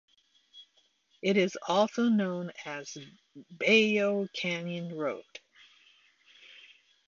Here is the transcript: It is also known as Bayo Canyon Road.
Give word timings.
It 1.21 1.37
is 1.37 1.55
also 1.67 2.09
known 2.09 2.51
as 2.65 2.97
Bayo 3.55 4.27
Canyon 4.33 4.97
Road. 4.97 5.23